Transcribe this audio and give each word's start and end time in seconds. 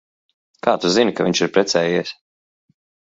Kā 0.67 0.73
tu 0.85 0.89
zini, 0.95 1.13
ka 1.19 1.27
viņš 1.27 1.43
ir 1.47 1.53
precējies? 1.59 2.15